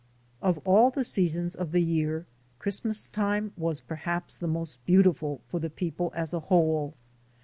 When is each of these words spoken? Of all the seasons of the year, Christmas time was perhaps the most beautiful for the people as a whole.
Of 0.41 0.57
all 0.65 0.89
the 0.89 1.03
seasons 1.03 1.53
of 1.53 1.71
the 1.71 1.79
year, 1.79 2.25
Christmas 2.57 3.07
time 3.07 3.53
was 3.55 3.81
perhaps 3.81 4.35
the 4.35 4.47
most 4.47 4.83
beautiful 4.87 5.41
for 5.47 5.59
the 5.59 5.69
people 5.69 6.11
as 6.15 6.33
a 6.33 6.39
whole. 6.39 6.95